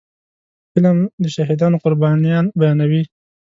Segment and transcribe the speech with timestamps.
[0.73, 3.03] فلم د شهیدانو قربانيان بیانوي